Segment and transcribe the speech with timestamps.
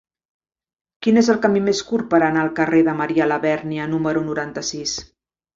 [1.07, 4.99] Quin és el camí més curt per anar al carrer de Marià Labèrnia número noranta-sis?